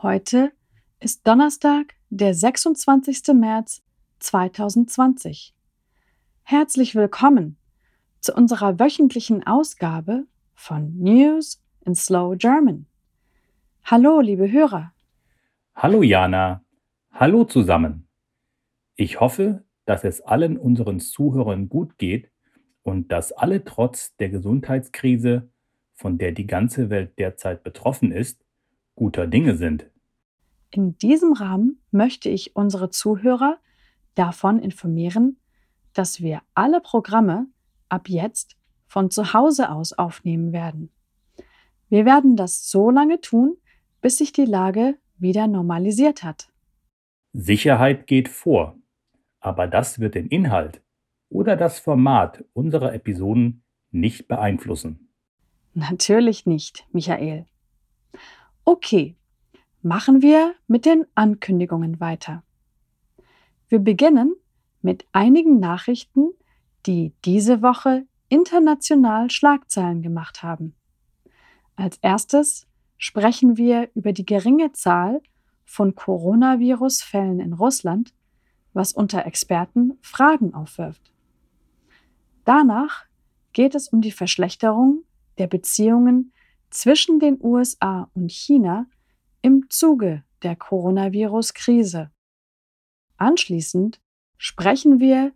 Heute 0.00 0.52
ist 1.00 1.26
Donnerstag, 1.26 1.96
der 2.08 2.32
26. 2.32 3.34
März 3.34 3.82
2020. 4.20 5.56
Herzlich 6.44 6.94
willkommen 6.94 7.56
zu 8.20 8.32
unserer 8.32 8.78
wöchentlichen 8.78 9.44
Ausgabe 9.44 10.28
von 10.54 10.96
News 10.96 11.60
in 11.84 11.96
Slow 11.96 12.36
German. 12.36 12.86
Hallo, 13.82 14.20
liebe 14.20 14.52
Hörer. 14.52 14.92
Hallo 15.74 16.04
Jana. 16.04 16.64
Hallo 17.10 17.42
zusammen. 17.42 18.06
Ich 18.94 19.18
hoffe, 19.18 19.64
dass 19.84 20.04
es 20.04 20.20
allen 20.20 20.58
unseren 20.58 21.00
Zuhörern 21.00 21.68
gut 21.68 21.98
geht 21.98 22.30
und 22.84 23.10
dass 23.10 23.32
alle 23.32 23.64
trotz 23.64 24.14
der 24.18 24.28
Gesundheitskrise, 24.28 25.50
von 25.94 26.18
der 26.18 26.30
die 26.30 26.46
ganze 26.46 26.88
Welt 26.88 27.18
derzeit 27.18 27.64
betroffen 27.64 28.12
ist, 28.12 28.44
guter 28.98 29.28
Dinge 29.28 29.56
sind. 29.56 29.88
In 30.70 30.98
diesem 30.98 31.32
Rahmen 31.32 31.80
möchte 31.92 32.28
ich 32.28 32.56
unsere 32.56 32.90
Zuhörer 32.90 33.58
davon 34.16 34.58
informieren, 34.58 35.38
dass 35.94 36.20
wir 36.20 36.42
alle 36.54 36.80
Programme 36.80 37.46
ab 37.88 38.08
jetzt 38.08 38.56
von 38.88 39.08
zu 39.10 39.32
Hause 39.32 39.70
aus 39.70 39.92
aufnehmen 39.92 40.52
werden. 40.52 40.90
Wir 41.88 42.04
werden 42.04 42.34
das 42.34 42.68
so 42.68 42.90
lange 42.90 43.20
tun, 43.20 43.56
bis 44.00 44.18
sich 44.18 44.32
die 44.32 44.44
Lage 44.44 44.96
wieder 45.16 45.46
normalisiert 45.46 46.24
hat. 46.24 46.52
Sicherheit 47.32 48.08
geht 48.08 48.28
vor, 48.28 48.76
aber 49.38 49.68
das 49.68 50.00
wird 50.00 50.16
den 50.16 50.26
Inhalt 50.26 50.82
oder 51.28 51.54
das 51.54 51.78
Format 51.78 52.44
unserer 52.52 52.92
Episoden 52.94 53.62
nicht 53.92 54.26
beeinflussen. 54.26 55.08
Natürlich 55.74 56.46
nicht, 56.46 56.84
Michael. 56.92 57.46
Okay, 58.70 59.16
machen 59.80 60.20
wir 60.20 60.54
mit 60.66 60.84
den 60.84 61.06
Ankündigungen 61.14 62.00
weiter. 62.00 62.42
Wir 63.70 63.78
beginnen 63.78 64.36
mit 64.82 65.06
einigen 65.12 65.58
Nachrichten, 65.58 66.32
die 66.84 67.14
diese 67.24 67.62
Woche 67.62 68.04
international 68.28 69.30
Schlagzeilen 69.30 70.02
gemacht 70.02 70.42
haben. 70.42 70.74
Als 71.76 71.96
erstes 72.02 72.66
sprechen 72.98 73.56
wir 73.56 73.88
über 73.94 74.12
die 74.12 74.26
geringe 74.26 74.70
Zahl 74.72 75.22
von 75.64 75.94
Coronavirus-Fällen 75.94 77.40
in 77.40 77.54
Russland, 77.54 78.12
was 78.74 78.92
unter 78.92 79.24
Experten 79.24 79.96
Fragen 80.02 80.52
aufwirft. 80.52 81.10
Danach 82.44 83.06
geht 83.54 83.74
es 83.74 83.88
um 83.88 84.02
die 84.02 84.12
Verschlechterung 84.12 85.04
der 85.38 85.46
Beziehungen 85.46 86.34
zwischen 86.70 87.20
den 87.20 87.38
USA 87.40 88.10
und 88.14 88.30
China 88.30 88.86
im 89.42 89.68
Zuge 89.70 90.24
der 90.42 90.56
Coronavirus-Krise. 90.56 92.10
Anschließend 93.16 94.00
sprechen 94.36 95.00
wir 95.00 95.32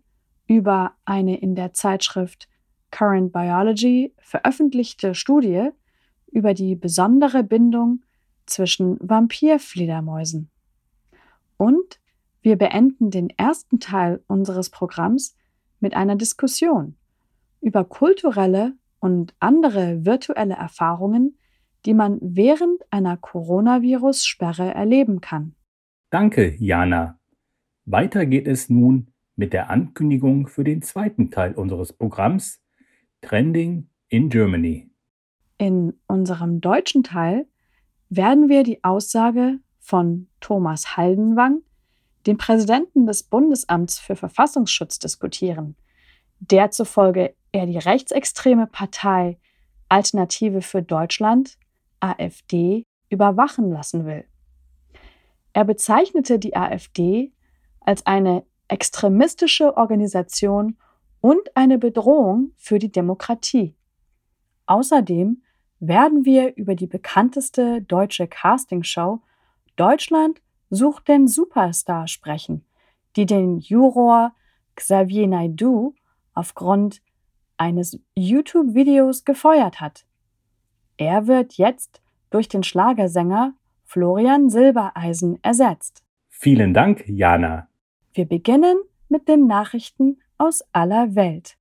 über 0.47 0.93
eine 1.05 1.39
in 1.39 1.55
der 1.55 1.73
Zeitschrift 1.73 2.47
Current 2.91 3.33
Biology 3.33 4.13
veröffentlichte 4.19 5.15
Studie 5.15 5.69
über 6.31 6.53
die 6.53 6.75
besondere 6.75 7.43
Bindung 7.43 8.03
zwischen 8.45 8.97
Vampirfledermäusen. 9.01 10.49
Und 11.57 11.99
wir 12.41 12.57
beenden 12.57 13.09
den 13.09 13.29
ersten 13.31 13.79
Teil 13.79 14.23
unseres 14.27 14.69
Programms 14.69 15.35
mit 15.79 15.95
einer 15.95 16.15
Diskussion 16.15 16.97
über 17.61 17.85
kulturelle 17.85 18.73
und 19.03 19.35
andere 19.41 20.05
virtuelle 20.05 20.53
Erfahrungen, 20.53 21.37
die 21.85 21.93
man 21.93 22.19
während 22.21 22.81
einer 22.89 23.17
Coronavirus-Sperre 23.17 24.73
erleben 24.73 25.19
kann. 25.19 25.55
Danke, 26.09 26.55
Jana. 26.57 27.19
Weiter 27.83 28.25
geht 28.25 28.47
es 28.47 28.69
nun 28.69 29.11
mit 29.35 29.51
der 29.51 29.69
Ankündigung 29.69 30.47
für 30.47 30.63
den 30.63 30.81
zweiten 30.81 31.31
Teil 31.31 31.53
unseres 31.53 31.91
Programms 31.91 32.61
Trending 33.19 33.89
in 34.07 34.29
Germany. 34.29 34.89
In 35.57 35.99
unserem 36.07 36.61
deutschen 36.61 37.03
Teil 37.03 37.45
werden 38.07 38.47
wir 38.47 38.63
die 38.63 38.85
Aussage 38.85 39.59
von 39.79 40.29
Thomas 40.39 40.95
Haldenwang, 40.95 41.59
dem 42.25 42.37
Präsidenten 42.37 43.05
des 43.05 43.23
Bundesamts 43.23 43.99
für 43.99 44.15
Verfassungsschutz, 44.15 44.97
diskutieren, 44.97 45.75
der 46.39 46.71
zufolge 46.71 47.35
er 47.53 47.65
die 47.65 47.77
rechtsextreme 47.77 48.67
Partei 48.67 49.39
Alternative 49.87 50.61
für 50.61 50.81
Deutschland, 50.81 51.57
AfD, 52.01 52.83
überwachen 53.09 53.71
lassen 53.71 54.05
will. 54.05 54.25
Er 55.53 55.63
bezeichnete 55.63 56.39
die 56.39 56.55
AfD 56.55 57.31
als 57.79 58.05
eine 58.05 58.43
extremistische 58.67 59.77
Organisation 59.77 60.77
und 61.21 61.55
eine 61.55 61.77
Bedrohung 61.77 62.51
für 62.57 62.79
die 62.79 62.91
Demokratie. 62.91 63.75
Außerdem 64.65 65.43
werden 65.79 66.25
wir 66.25 66.55
über 66.55 66.75
die 66.75 66.87
bekannteste 66.87 67.81
deutsche 67.83 68.27
Castingshow 68.27 69.21
Deutschland 69.75 70.41
sucht 70.69 71.07
den 71.07 71.27
Superstar 71.27 72.07
sprechen, 72.07 72.65
die 73.15 73.25
den 73.25 73.59
Juror 73.59 74.33
Xavier 74.75 75.27
Naidoo 75.27 75.93
aufgrund 76.33 77.01
eines 77.63 77.97
YouTube-Videos 78.15 79.23
gefeuert 79.23 79.79
hat. 79.79 80.05
Er 80.97 81.27
wird 81.27 81.53
jetzt 81.53 82.01
durch 82.29 82.49
den 82.49 82.63
Schlagersänger 82.63 83.53
Florian 83.85 84.49
Silbereisen 84.49 85.39
ersetzt. 85.43 86.03
Vielen 86.29 86.73
Dank, 86.73 87.05
Jana. 87.07 87.69
Wir 88.13 88.25
beginnen 88.25 88.77
mit 89.07 89.29
den 89.29 89.47
Nachrichten 89.47 90.19
aus 90.37 90.61
aller 90.73 91.15
Welt. 91.15 91.57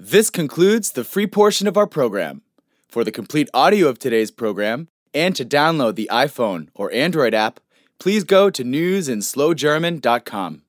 This 0.00 0.32
concludes 0.32 0.92
the 0.92 1.04
free 1.04 1.26
portion 1.26 1.68
of 1.68 1.76
our 1.76 1.86
program. 1.86 2.40
For 2.88 3.04
the 3.04 3.12
complete 3.12 3.50
audio 3.54 3.88
of 3.88 3.98
today's 3.98 4.30
program 4.30 4.88
and 5.14 5.36
to 5.36 5.44
download 5.44 5.96
the 5.96 6.08
iPhone 6.10 6.68
or 6.74 6.90
Android 6.92 7.34
app, 7.34 7.60
please 7.98 8.24
go 8.24 8.48
to 8.50 8.64
newsandslowgerman.com. 8.64 10.62